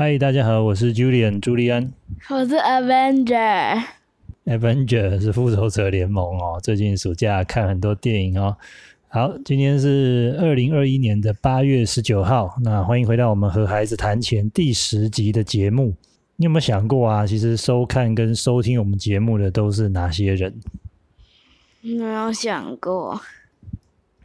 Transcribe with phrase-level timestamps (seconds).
[0.00, 1.92] 嗨，大家好，我是 Julian 朱利安。
[2.30, 3.82] 我是 Avenger。
[4.46, 6.60] Avenger 是复仇者联盟哦。
[6.62, 8.56] 最近暑假看很多电影哦。
[9.08, 12.54] 好，今天是二零二一年的八月十九号。
[12.62, 15.92] 那欢迎回到我们和孩子谈钱第十集的节目。
[16.36, 17.26] 你有没有想过啊？
[17.26, 20.54] 其实收看跟收听我们节目的都是哪些人？
[21.80, 23.20] 没有想过。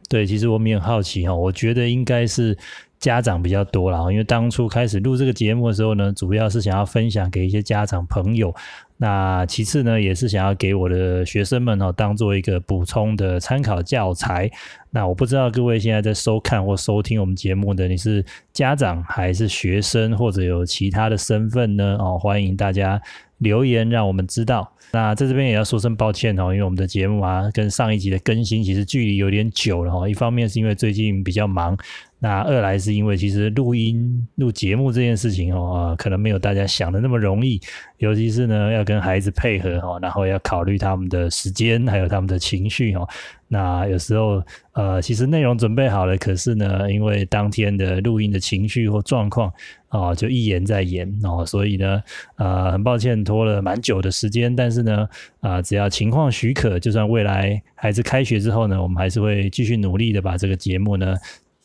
[0.08, 1.34] 对，其实我们也很好奇哈。
[1.34, 2.56] 我觉得应该是。
[3.04, 8.54] 家长比较多了，因为当初开始录这个节目的时候呢，主要是想要分享给一些家长朋友。
[8.96, 14.50] 那其次呢，也是想要给我的学生们哦，当做一个补充的参考教材。
[14.88, 21.98] 那我不知道各位现在在收看或收听我们节目的，你是家长还是学生，或者有其他的身份呢？
[22.00, 22.98] 哦，欢迎大家
[23.36, 24.72] 留言让我们知道。
[24.92, 30.08] 那在这边也要说声抱歉哦，因为我们的节目啊，跟上一集的更新其实距离有点久了哦。
[30.08, 31.76] 一方面是因为最近比较忙。
[32.18, 37.60] 那二来是因为其实录音录节目这件事情哦，可能没有大家想的那么容易，
[37.98, 43.06] 尤其是呢要跟孩子配合哦，然后要考虑他们的时间，还有他们的情绪哦。
[43.46, 49.52] 那有时候呃，其实内容准备好了，可是呢，因为当天的录音的情绪或状况
[49.90, 52.02] 哦，就一延再延哦，所以呢，
[52.36, 55.06] 呃，很抱歉拖了蛮久的时间，但是呢，
[55.40, 61.14] 啊，只要情况许可，就算未来孩子开学之后呢，我们还是会继续努力的把这个节目呢。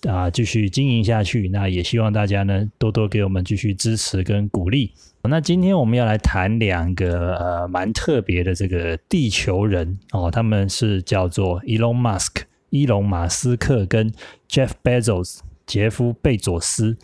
[0.07, 1.49] 啊，继续经营下去。
[1.49, 4.93] 那也希望大家呢多多给我们继续支持跟鼓励。
[5.23, 14.09] 那今天我们要来谈两个呃蛮特别的这个地球人哦，他们是叫做 Elon Musk 伊隆马斯克跟
[14.49, 16.97] Jeff Bezos 杰夫贝佐斯。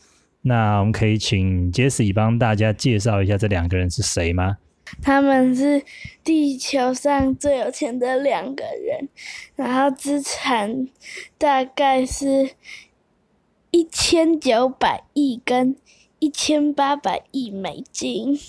[0.44, 4.58] 那我们可以请 Jesse 帮大家介绍一下这两个人是谁吗？
[5.02, 5.84] 他们是
[6.24, 9.10] 地球上最有钱的两个人，
[9.56, 10.88] 然后资产
[11.38, 12.52] 大概是。
[13.76, 15.76] 一千九百亿跟
[16.20, 18.40] 一千八百亿美金。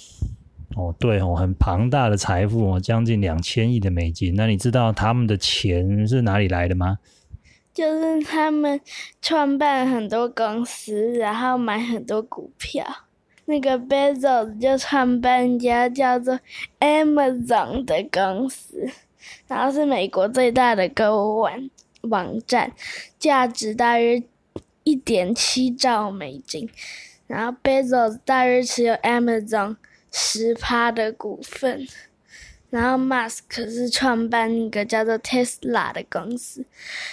[0.77, 4.37] 哦，对哦，很庞大的财富哦，将近两千亿的美金。
[4.37, 7.01] 那你知道他们的钱是哪里来的吗？
[7.75, 8.81] 就是他们
[9.21, 12.87] 创办很多公司，然后买很多股票。
[13.47, 16.39] 那个 Bezos 就创办一家叫做
[16.79, 18.89] Amazon 的公司，
[19.49, 21.71] 然后是美国最大的购物网
[22.03, 22.71] 网站，
[23.19, 24.23] 价值大约。
[24.87, 26.71] 一点七兆美金，
[27.27, 29.75] 然后 Bezos 大约持有 Amazon
[30.13, 31.85] 十趴的股份，
[32.71, 36.65] 然后 Musk 是创办一个叫做 Tesla 的公司，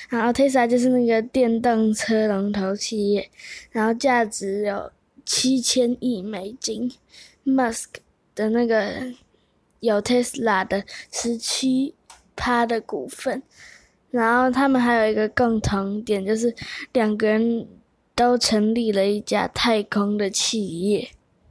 [0.08, 3.32] 然后 Tesla 就是那个电动车龙头企业，
[3.72, 4.92] 然后价值有
[5.26, 6.94] 七千亿美金
[7.44, 7.88] ，Musk
[8.36, 9.12] 的那个
[9.80, 11.96] 有 Tesla 的十七
[12.36, 13.42] 趴的股份。
[14.14, 16.56] 然后他们还有一个共同点，就是
[16.92, 17.68] 两个人
[18.14, 21.10] 都成立了一家太空的企业。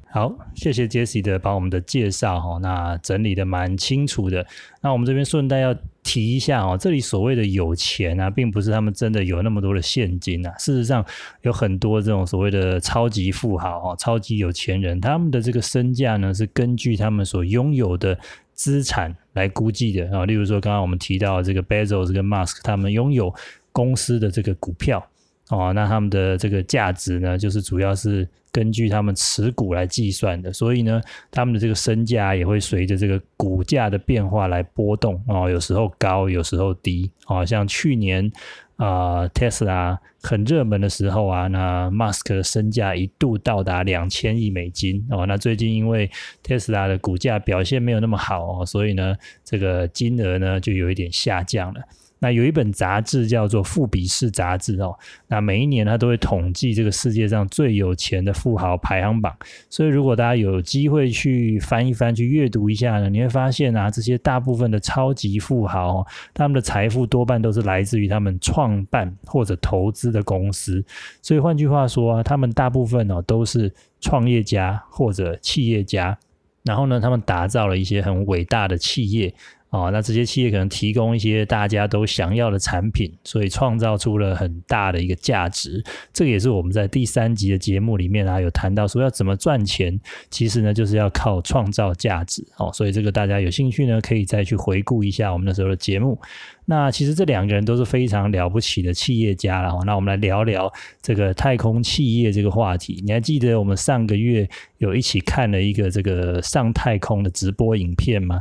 [0.09, 4.47] 好，谢谢 Jesse 的帮我们的介绍哈，那整理的蛮清楚的。
[4.81, 5.75] 那我们这边顺带要
[6.05, 10.55] 提一下哦，这里所谓的有钱啊，并不是他们真的有那么多的现金啊。
[10.57, 11.05] 事实上，
[11.41, 18.17] 有很多这种所谓的超级富豪哦，超级有钱人，他们的这个身价呢，是根据他们所拥有的。
[18.55, 23.35] 资产来估计的啊，例如说刚刚我们提到这个 Bezos 跟 Musk，他们拥有
[23.73, 25.05] 公司的这个股票
[25.53, 38.33] 哦，那他们的这个价值呢，就是主要是根据他们持股来计算的，所以呢，他们的这个身价也会随着这个股价的变化来波动哦，有时候高，有时候低哦，像去年。
[38.77, 45.25] 啊，Tesla 很热门的时候啊，那 Musk 的身价一度到达两千亿美金哦。
[45.25, 46.11] 那最近因为
[46.43, 49.15] Tesla 的股价表现没有那么好哦，所以呢，
[49.45, 51.81] 这个金额呢就有一点下降了。
[52.23, 54.97] 那有一本杂志叫做《富比士》杂志哦，
[55.27, 59.37] 那每一年它都会统计这个世界上最有钱的富豪排行榜。
[59.69, 70.85] 所以如果大家有机会去翻一翻、去阅读一下呢，你会发现啊，这些大部分的超级富豪，他们的财富多半都是来自于他们创办或者投资的公司。
[71.23, 73.69] 所以换句话说啊，他们大部分哦都是
[74.01, 76.17] 创业家或者企业家，
[76.63, 79.35] 然后呢，他们打造了一些很伟大的企业。
[79.73, 85.83] 哦，那这些企业可能提供一些大家都想要的产品，所以创造出了很大的一个价值。
[86.13, 89.99] 这个也是我们在第三集的节目里面啊有谈到说要怎么赚钱，
[90.29, 92.47] 其实呢就是要靠创造价值。
[92.59, 96.21] 哦，所以这个大家有兴趣呢可以再去回顾一下我们那时候的节目。
[96.67, 99.73] 那其实这两个人都是非常了不起的企业家了。
[99.87, 100.71] 那我们来聊聊
[101.01, 103.03] 这个太空企业这个话题。
[103.07, 104.47] 你还记得我们上个月
[104.77, 108.39] 有一起看了一个这个上太空的直播影片吗？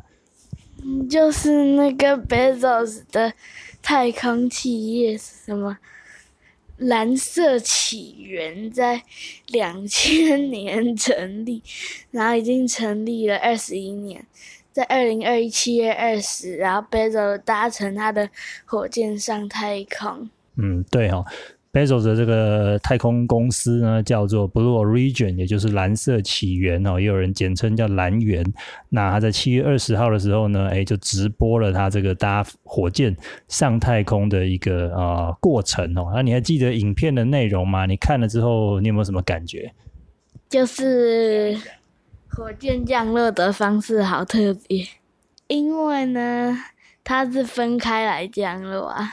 [1.09, 3.33] 就是那个 Bezos 的
[3.81, 5.77] 太空企业什么
[6.77, 9.03] 蓝色起源在
[9.47, 11.61] 两千年成立，
[12.09, 14.25] 然后已经成立了二十一年，
[14.71, 18.29] 在二零二一七月二十，然后 Bezos 搭乘他的
[18.65, 20.29] 火箭上太空。
[20.55, 21.25] 嗯，对哦。
[21.73, 28.45] Bezos 的这个太空公司呢，叫做 Blue Origin，也就是蓝色起源哦，也有人简称叫蓝源。
[28.89, 33.15] 那他在七月二十号的时候呢，哎，就直播了他这个搭火箭
[33.47, 36.11] 上太空的一个呃过程哦。
[36.13, 37.85] 那你还记得影片的内容吗？
[37.85, 39.73] 你看了之后，你有没有什么感觉？
[40.49, 41.57] 就是
[42.27, 44.85] 火箭降落的方式好特别，
[45.47, 46.57] 因为呢，
[47.01, 49.09] 它是分开来降落啊。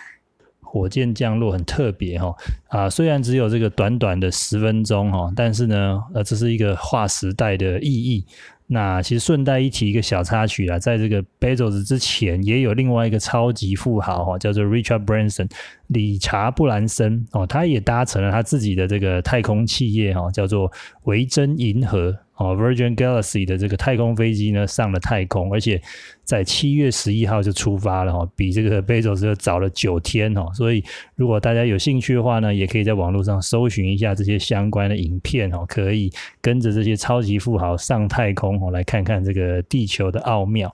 [0.70, 2.35] 火箭降落很特别哈
[2.69, 8.23] 啊，虽然只有这个短短的十分钟哈，但是呢，呃，这是一个划时代的意义。
[8.70, 15.50] 那其实顺带一提一个小插曲啊，在这个 Bezos 之前，也有另外一个超级富豪哈，叫做 Richard Branson，
[15.87, 20.70] 理查布兰森哦，他也搭乘了他自己的这个太空企业哈，叫做
[21.05, 22.15] 维珍银河。
[22.38, 25.81] 哦，Virgin Galaxy 的这个太空飞机呢上了太空，而且
[26.23, 30.46] 在七月十一号就出发了哈，比这个 Bezos 早了九天哦。
[30.55, 30.82] 所以
[31.17, 40.73] 如果大家有兴趣的话呢，也可以在网络上搜寻一下这些相关的影片哦，可以跟着这些超级富豪上太空哦，来看看这个地球的奥妙。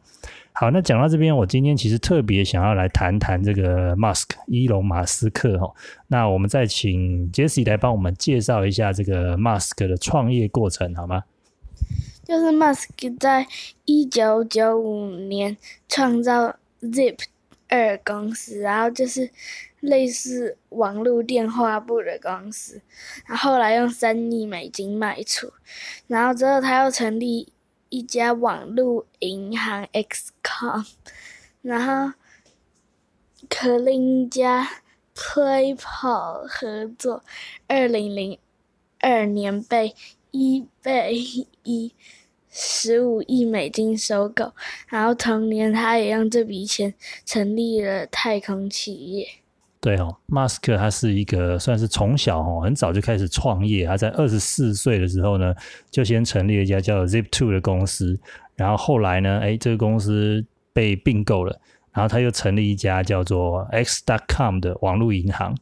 [0.53, 5.73] 好，那讲到这边，我今天其实特别想要来谈谈这个 Musk 伊隆马斯克哈。
[6.09, 11.23] 那我们再请 Jesse 来帮我们介绍一下这个 Musk 的创业过程好吗？
[12.25, 13.47] 就是 Musk 在
[13.85, 15.57] 一九九五年
[15.89, 17.19] 创造 Zip
[17.69, 19.31] 二公司，然后就是
[19.81, 22.81] 类似网络电话簿的公司，
[23.27, 25.53] 然后后来用三亿美金卖出，
[26.07, 27.53] 然后之后他又成立
[27.91, 30.87] 一家网络银行 Xcom，
[31.61, 32.17] 然后
[33.55, 34.67] 和另一家
[35.15, 37.23] PayPal 合作，
[37.67, 38.39] 二零零
[39.01, 39.95] 二年被。
[40.35, 41.15] 一被
[41.63, 41.93] 一
[42.51, 44.53] 十五亿美金收购，
[44.89, 46.93] 然后同年他也用这笔钱
[47.25, 49.27] 成立了太空企业。
[49.81, 55.55] 对哦，马斯克他是一个算是从小哦很早就开始创业，他在二十四岁的时候呢，
[55.89, 58.19] 就先成立了一家叫 Zip Two 的公司，
[58.57, 61.57] 然后后来呢，哎，这个公司被并购了，
[61.93, 65.55] 然后他又成立一家叫做 X.com 的网络银行。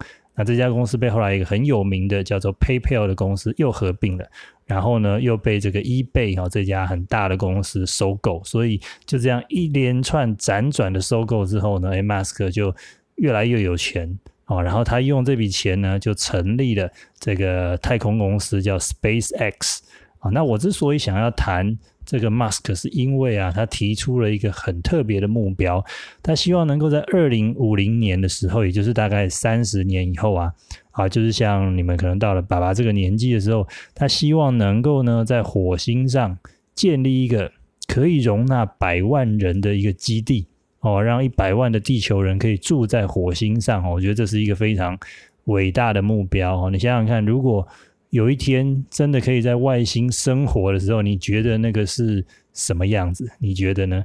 [0.44, 4.26] 这家公司被后来一个很有名的叫做 PayPal 的公司又合并了。
[4.64, 12.74] 然后呢，又被这个 eBay 哈这家很大的公司收购，所以就这样一连串辗转的收购之后呢，哎，马斯克就
[13.16, 14.62] 越来越有钱哦。
[14.62, 19.80] 然后他用这笔钱呢，就成立了这个太空公司，叫 SpaceX
[20.20, 20.30] 啊。
[20.30, 25.84] 那我之所以想要谈这个 Musk，是因为啊，他提出了一个很特别的目标，
[26.22, 30.52] 他希望能够在二零五零年的时候，也就是大概三十年以后啊。
[30.92, 36.36] 啊，就是像你们可能到了爸爸这个年纪的时候，他希望能够呢，在火星上
[36.74, 37.50] 建立一个
[37.86, 40.46] 可以容纳百万人的一个基地
[40.80, 43.92] 哦，让一百万的地球人可以住在火星上哦。
[43.94, 44.98] 我觉得这是一个非常
[45.44, 46.70] 伟大的目标哦。
[46.70, 47.66] 你想想看，如果
[48.12, 52.22] 有一天真的可以在外星生活的时候，你觉得那个是
[52.52, 53.26] 什么样子？
[53.38, 54.04] 你觉得呢？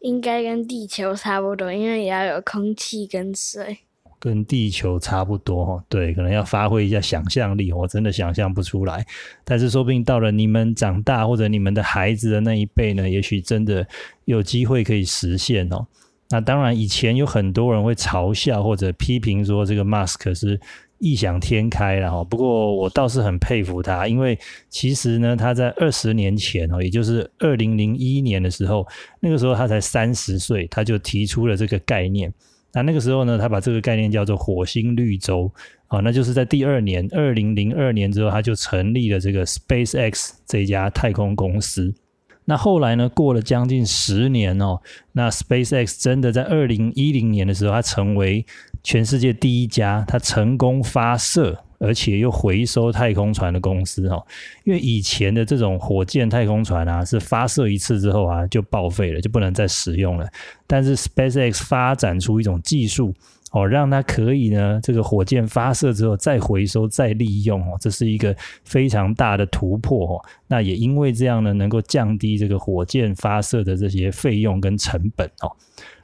[0.00, 3.78] 应该跟地球差不多，因为也要有空气跟水。
[4.18, 9.06] 跟地球差不多哈，对，可能要发挥一下想象力，我真的想象不出来。
[9.44, 13.86] 但是说不定到了你们长大或者你们的孩子的那一辈呢，也许真的
[14.24, 15.86] 有机会可以实现哦。
[16.30, 20.58] 那当然，以前有很多人会嘲笑或者批评说这个 Mask 是
[21.02, 22.22] 异想天开了哈。
[22.22, 24.38] 不过我倒是很佩服他，因为
[24.70, 28.86] 其实呢，他在二十年前哦，也就是二零零一年的时候，
[29.18, 32.32] 那个时候他才三十岁，他就提出了这个概念。
[32.72, 35.52] 那那个时候呢，他把这个概念叫做火星绿洲
[35.88, 41.92] 啊，那就是在第二年，二零零二年之后，他就成立了这个 SpaceX 这家太空公司。
[42.44, 44.80] 那后来呢，过了将近十年哦，
[45.12, 48.44] 那 SpaceX 真的在二零一零年的时候，它成为
[48.82, 51.58] 全世界第一家，它成功发射。
[51.84, 54.24] 而且又回收太空船的公司哈，
[54.62, 60.24] 因为以前的这种火箭太空船啊，是发射一次之后啊就报废了，就不能再使用了。
[60.64, 63.12] 但是 SpaceX 发展出一种技术
[63.50, 70.24] 哦，让它可以呢，这个火箭发射之后再回收再利用哦，这是一个非常大的突破哦。
[70.46, 75.50] 那也因为这样呢，能够降低这个火箭发射的这些费用跟成本哦。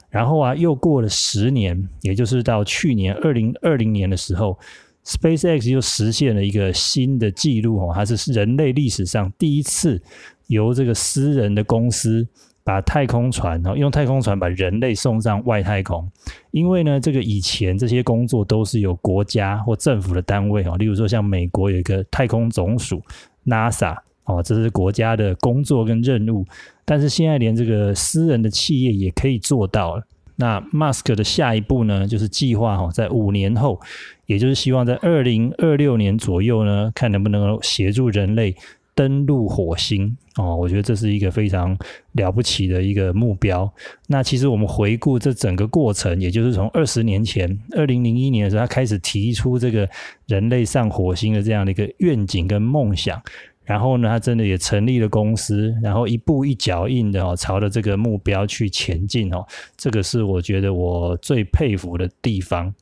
[0.09, 4.57] 然后啊，又过了十年，也就是到去年二零二零年的时候。
[5.05, 9.99] SpaceX 又实现了一个新的记录哦，它是人类历史上第一次
[10.47, 12.27] 由这个私人的公司
[12.63, 16.07] 把太空船哦，用太空船把人类送上外太空。
[16.51, 23.01] 因为呢，这个以前这些工作都是由国家或政府的单位哦，例如说像美国有一个太空总署
[23.45, 23.97] NASA
[24.29, 26.45] 哦，这是国家的工作跟任务。
[26.85, 30.03] 但是现在连这个私人的企业也可以做到了。
[30.35, 33.77] 那 Mask 的下一步呢，就是计划哈，在五年后，
[34.25, 38.55] 也就是希望在二零二六年左右呢，看能不能协助人类
[38.95, 40.55] 登陆火星哦。
[40.55, 41.77] 我觉得这是一个非常
[42.13, 43.69] 了不起的一个目标。
[44.07, 49.85] 那其实我们回顾这整个过程，也就是从二十年前，二零零一年的时候，他开始提出这个
[50.27, 53.21] 人类上火星的这样的一个愿景跟梦想。
[53.69, 59.45] 然后呢，他真的也成立了公司，然后一步一脚印的哦，朝着这个目标去前进哦。
[59.77, 62.73] 这个是我觉得我最佩服的地方。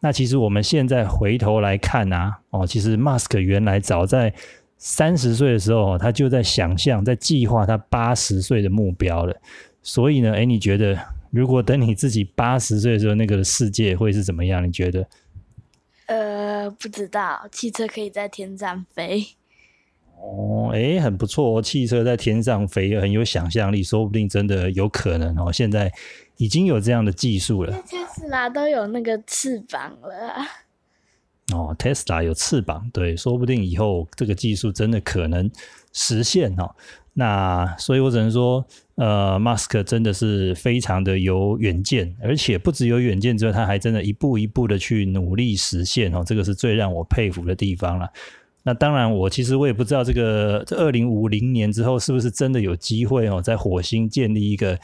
[0.00, 4.34] 那其实我们现在回头来看啊，哦，其实 Musk 原来早在
[4.76, 9.34] 三十岁的时候，他就在想象、在计划他八十岁的目标了。
[9.82, 10.94] 所以呢，哎，你觉得
[11.30, 14.62] 如果等你自己八十岁的时候，那个世界会是怎么样？
[14.62, 15.08] 你觉得？
[16.04, 19.24] 呃，不知道，汽车可以在天上飞。
[20.20, 21.62] 哦，哎，很不错哦！
[21.62, 25.52] 汽车在天上飞，很有想象力，说不定真的有可能哦。
[25.52, 25.92] 现在
[26.38, 27.72] 已经有这样的技术了。
[27.82, 30.34] 特斯拉都有那个翅膀了。
[31.52, 35.50] 哦，Tesla 有翅膀，对，说不定以后这个技术真的可能
[35.92, 36.74] 实现哦。
[37.12, 46.24] 那所以我只能说，呃，Musk 真的是非常的有远见，而且不只有远见之外，他还真的一步一步的去努力实现哦。
[46.26, 48.08] 这个是最让我佩服的地方了。
[48.66, 54.78] 那当然，我其实我也不知道这个这二零五零年之后是不是真的有机会哦，在火星建立一个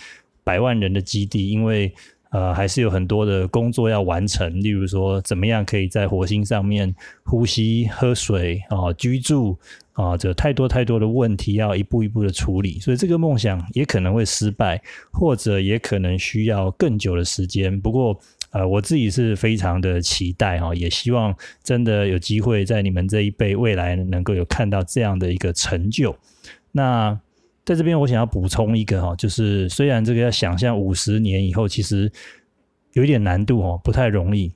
[0.44, 1.90] 百万人的基地，因为
[2.28, 6.94] 呃还是有很多的工作要完成，例如说怎么样可以在火星上面
[7.24, 9.58] 呼吸、喝水啊、居住
[9.94, 14.78] 啊，这太多太多的问题要一步一步的处理，所以这个梦想也可能会失败，
[15.10, 17.80] 或者也可能需要更久的时间。
[17.80, 18.20] 不过。
[18.50, 26.16] 呃，我自己是非常的期待哈，也希望真的有机会在你们这一辈未来能够有看到这样的一个成就。
[26.72, 27.18] 那
[27.64, 32.10] 在这边我想要补充一个哈，就是虽然这个要想象五十年以后，其实
[32.94, 34.52] 有一点难度哦，不太容易。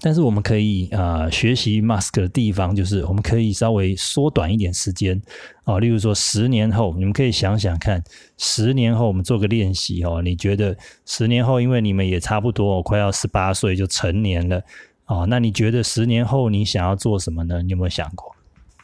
[0.00, 5.20] 但是我们可以啊学习 Mask 的地方，就是我们可以稍微缩短一点时间
[5.64, 8.02] 啊，例如说十年后，你们可以想想看，
[8.36, 10.20] 十年后我们做个练习哦。
[10.22, 14.62] 你觉得十年后，因为你们也差不多快要十八岁就成年了
[15.06, 17.62] 啊，那你觉得十年后你想要做什么呢？
[17.62, 18.34] 你有没有想过？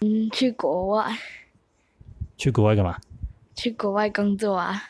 [0.00, 1.16] 嗯，去国外。
[2.37, 2.99] 去国外干嘛？
[3.54, 4.83] 去国外工作啊。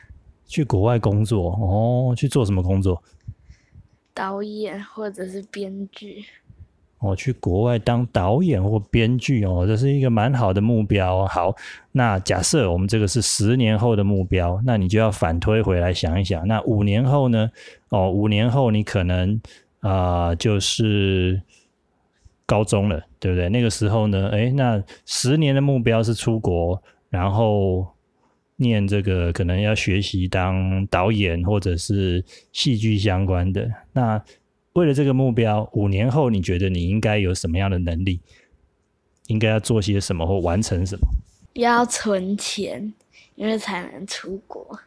[0.46, 2.14] 去国外工作哦？
[2.16, 3.02] 去做什么工作？
[4.14, 6.24] 导演或者是编剧，
[6.98, 11.26] 哦，去国外当导演或编剧哦，这是一个蛮好的目标。
[11.26, 11.54] 好，
[11.92, 17.50] 那假设我们这个是十年后的目标，那你就要反推回来想一想，那五年后呢？
[17.88, 19.40] 哦，五年后你可能
[19.80, 21.40] 啊就是
[22.46, 23.48] 高中了，对不对？
[23.48, 27.86] 那个时候呢，诶，那十年的目标是出国，然后。
[28.62, 33.70] 念这个可能要学习当导演或者是戏剧相关的。
[33.92, 34.24] 那
[34.72, 38.20] 为了这个目标，五年后你觉得你应该有什么样的能力？
[39.26, 41.06] 应该要做些什么或完成什么？
[41.54, 42.92] 要存钱，
[43.34, 44.78] 因为才能出国。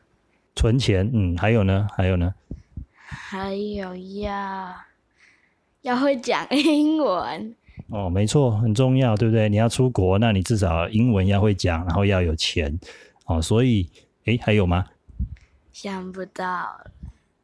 [0.56, 1.88] 存钱，嗯，还有呢？
[1.96, 2.34] 还有呢？
[3.08, 4.76] 还有要
[5.84, 7.56] 要会讲英文。
[7.90, 9.48] 哦，没错，很重要，对不对？
[9.48, 12.76] 你要出国，那你至少英文要会讲，然后要有钱。
[13.26, 13.90] 哦，所以，
[14.26, 14.86] 诶，还有吗？
[15.72, 16.80] 想不到。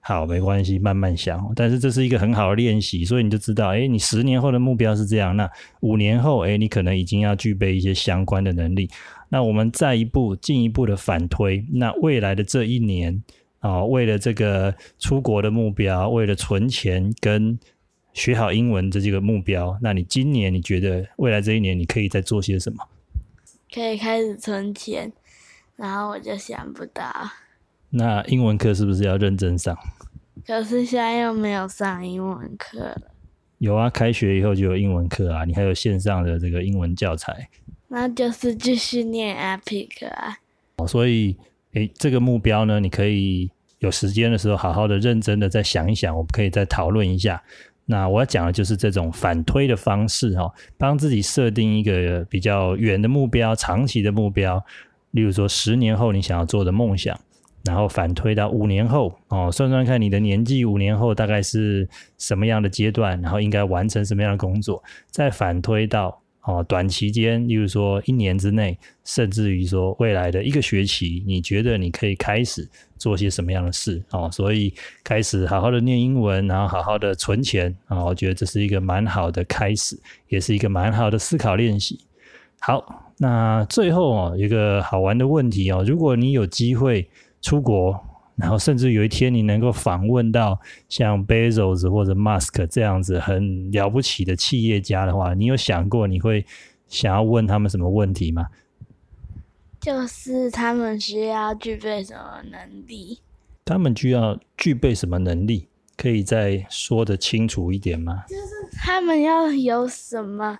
[0.03, 1.51] 好，没关系，慢慢想。
[1.55, 5.35] 但是这是一个很好的练习，所以你就知道，诶，你十年后的目标是这样。
[5.37, 5.47] 那
[5.81, 8.89] 五年后，诶，你可能已经要具备一些相关的能力。
[9.29, 13.21] 那我们再一步进一步的反推，那未来的这一年
[13.59, 17.57] 啊，为了这个出国的目标，为了存钱跟
[18.13, 22.83] 学好英文这几个目标，那你今年你觉得未来这一年你可以再做些什么？
[23.71, 25.13] 可以开始存钱。
[25.81, 27.03] 然后我就想不到，
[27.89, 29.75] 那英文课是不是要认真上？
[30.45, 33.01] 可是现在又没有上英文课了。
[33.57, 37.49] 有啊，开学以后就有英文课啊，你还有线上的这个英文教材。
[37.87, 40.37] 那就是继续念 Epic 啊。
[40.77, 41.35] 哦，所以
[41.73, 47.41] 诶，这个目标呢，你可以有时间的时候好好的、认真的再想一想，我们可以再讨论一下。
[47.85, 54.63] 那我要讲的就是这种反推的方式哈，帮自己设定一个比较远的目标、长期的目标。
[55.11, 57.19] 例如说，十年后你想要做的梦想，
[57.63, 61.87] 然后反推到五年后哦，算算看你的年纪，五年后大概是
[62.17, 74.27] 什么样的阶段，然后应该完成什么样的工作，再反推到哦，短期间，例如说一年之内，甚至于说未来的一个学期，你觉得你可以开始做些什么样的事哦？
[74.31, 79.95] 所以开始好好的念英文，然后好好的存钱啊，我觉得这是一个蛮好的开始，
[80.29, 81.99] 也是一个蛮好的思考练习。
[82.61, 87.09] 好，那最后哦，一个好玩的问题哦，如果你有机会
[87.41, 87.99] 出国。
[88.37, 96.43] 然后，甚至有一天你能够访问到像 Bezos 或者 Musk 这样子很了不起的企业家的话，你有想过你会
[96.87, 98.47] 想要问他们什么问题吗？
[99.79, 103.19] 就是他们需要具备什么能力？
[103.63, 105.67] 他们需要具备什么能力？
[105.95, 108.23] 可以再说的清楚一点吗？
[108.27, 110.57] 就是他们要有什么，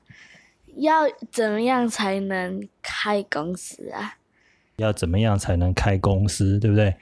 [0.75, 4.15] 要怎么样才能开公司啊？
[4.77, 6.57] 要怎么样才能开公司？
[6.59, 6.95] 对不对？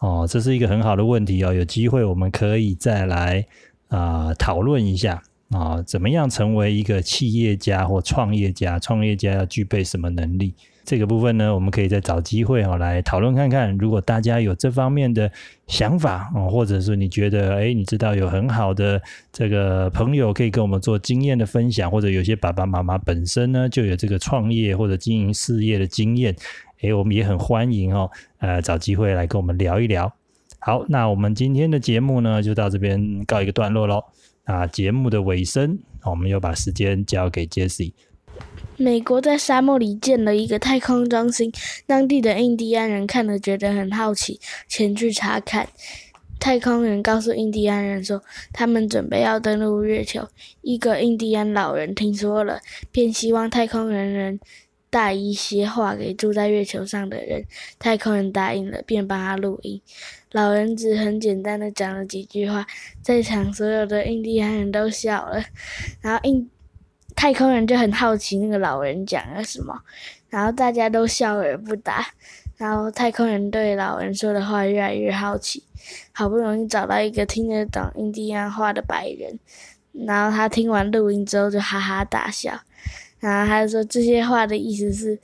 [0.00, 3.46] 哦，这是一个很好的问题哦，有机会我们可以再来
[3.88, 8.78] 啊讨论一下啊，怎么样成为一个企业家或创业家？
[8.78, 10.54] 创业家要具备什么能力？
[10.84, 13.76] 这个部分呢，我们可以再找机会哦来讨论看看。
[13.78, 15.30] 如果大家有这方面的
[15.66, 19.00] 想法哦，或者是你觉得哎，你知道有很好的
[19.32, 26.34] 这个朋友可以跟我们做经验的分享，或者有些爸爸妈妈本身呢就有这个创业或者经营事业的经验。
[26.80, 30.12] 诶，我们也很欢迎哦，呃，找机会来跟我们聊一聊。
[30.58, 34.04] 好，那我们今天的节目呢，就到这边告一个段落喽。
[34.44, 37.92] 那节目的尾声，我们又把时间交给 Jessie。
[38.82, 41.52] 美国在沙漠里建了一个太空中心，
[41.86, 45.68] 当地的印第安人看了觉得很好奇，前去查看。
[46.40, 48.20] 太空人告诉印第安人说，
[48.52, 50.26] 他们准备要登陆月球。
[50.62, 52.60] 一个印第安老人听说了，
[52.90, 54.40] 便希望太空人人。
[54.90, 57.42] 带一些话给住在月球上的人，
[57.78, 59.80] 太空人答应了，便帮他录音。
[60.32, 62.66] 老人只很简单的讲了几句话，
[63.00, 65.42] 在场所有的印第安人都笑了。
[66.02, 66.46] 然后印
[67.14, 69.80] 太空人就很好奇那个老人讲了什么，
[70.28, 72.06] 然后大家都笑而不答。
[72.58, 75.64] 然后太空人对老人说的话越来越好奇，
[76.12, 79.38] 好不容易找到一个听得懂印第安话的白人，
[80.06, 82.60] 然后他听完录音之后就哈哈大笑。
[83.18, 85.18] 然后他说这些话的意思是，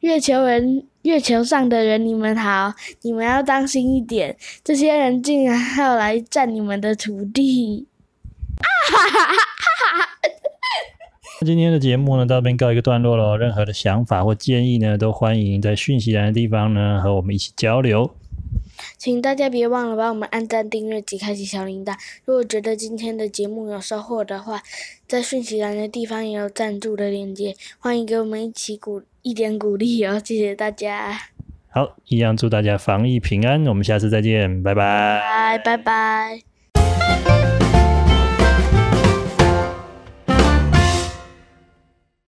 [0.00, 7.86] 月球人、月球上的人，你们好，你们要当心一点，这些人竟然要来占你们的土地！
[8.56, 9.98] 啊哈哈哈哈哈！
[9.98, 10.09] 哈
[11.44, 13.38] 今天的节目呢，到这边告一个段落了。
[13.38, 18.10] 任何的想法或建议呢，都欢迎在讯息栏的地方呢和我们一起交流。
[18.96, 21.94] 请大家别忘了帮我们按赞、订阅及开启小铃铛。
[22.24, 24.62] 如果觉得今天的节目有收获的话，
[25.06, 30.20] 在讯息栏的地方也有赞助的链接，欢迎给我们一起鼓一点鼓励哦！
[30.22, 31.18] 谢谢大家。
[31.68, 35.20] 好，一样祝大家防疫平安，我们下次再见，拜拜。
[35.20, 36.49] 拜拜拜。